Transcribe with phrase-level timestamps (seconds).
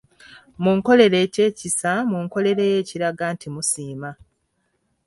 [0.63, 4.11] Munkolere eky'ekisa munkolereyo ekiraga nti musiima.